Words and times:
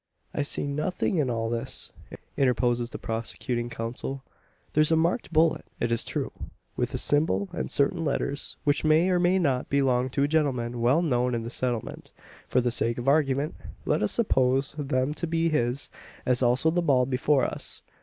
"I 0.33 0.41
see 0.41 0.65
nothing 0.65 1.17
in 1.17 1.29
all 1.29 1.47
this," 1.47 1.91
interposes 2.35 2.89
the 2.89 2.97
prosecuting 2.97 3.69
counsel. 3.69 4.23
"There's 4.73 4.91
a 4.91 4.95
marked 4.95 5.31
bullet, 5.31 5.63
it 5.79 5.91
is 5.91 6.03
true 6.03 6.31
with 6.75 6.95
a 6.95 6.97
symbol 6.97 7.49
and 7.53 7.69
certain 7.69 8.03
letters, 8.03 8.57
which 8.63 8.83
may, 8.83 9.11
or 9.11 9.19
may 9.19 9.37
not, 9.37 9.69
belong 9.69 10.09
to 10.17 10.23
a 10.23 10.27
gentleman 10.27 10.81
well 10.81 11.03
known 11.03 11.35
in 11.35 11.43
the 11.43 11.51
Settlement. 11.51 12.11
For 12.47 12.61
the 12.61 12.71
sake 12.71 12.97
of 12.97 13.07
argument, 13.07 13.53
let 13.85 14.01
us 14.01 14.11
suppose 14.11 14.73
them 14.75 15.13
to 15.13 15.27
be 15.27 15.49
his 15.49 15.91
as 16.25 16.41
also 16.41 16.71
the 16.71 16.81
ball 16.81 17.05
before 17.05 17.45
us. 17.45 17.83